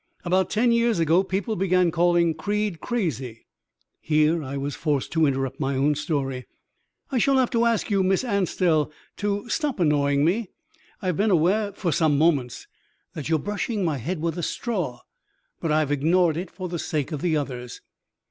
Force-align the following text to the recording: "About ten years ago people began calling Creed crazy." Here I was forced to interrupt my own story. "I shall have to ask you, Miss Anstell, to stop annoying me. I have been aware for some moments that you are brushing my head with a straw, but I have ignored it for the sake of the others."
"About 0.25 0.49
ten 0.49 0.71
years 0.71 0.97
ago 0.97 1.23
people 1.23 1.55
began 1.55 1.91
calling 1.91 2.33
Creed 2.33 2.79
crazy." 2.79 3.45
Here 3.99 4.43
I 4.43 4.57
was 4.57 4.73
forced 4.73 5.11
to 5.11 5.27
interrupt 5.27 5.59
my 5.59 5.75
own 5.75 5.93
story. 5.93 6.47
"I 7.11 7.19
shall 7.19 7.37
have 7.37 7.51
to 7.51 7.65
ask 7.65 7.91
you, 7.91 8.01
Miss 8.01 8.23
Anstell, 8.23 8.91
to 9.17 9.47
stop 9.47 9.79
annoying 9.79 10.25
me. 10.25 10.49
I 11.03 11.05
have 11.05 11.17
been 11.17 11.29
aware 11.29 11.71
for 11.73 11.91
some 11.91 12.17
moments 12.17 12.65
that 13.13 13.29
you 13.29 13.35
are 13.35 13.37
brushing 13.37 13.85
my 13.85 13.99
head 13.99 14.19
with 14.21 14.39
a 14.39 14.43
straw, 14.43 15.01
but 15.59 15.71
I 15.71 15.77
have 15.81 15.91
ignored 15.91 16.35
it 16.35 16.49
for 16.49 16.67
the 16.67 16.79
sake 16.79 17.11
of 17.11 17.21
the 17.21 17.37
others." 17.37 17.79